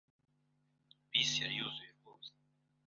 Bisi 1.11 1.37
yari 1.41 1.55
yuzuye 1.59 1.91
rwose. 1.97 2.29